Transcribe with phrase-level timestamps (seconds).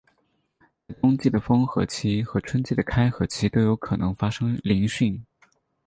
[0.87, 5.21] 在冬季的封河期和春季的开河期都有可能发生凌汛。